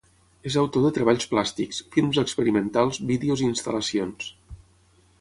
[0.51, 4.35] És autor de treballs plàstics, films experimentals, vídeos i instal·lacions.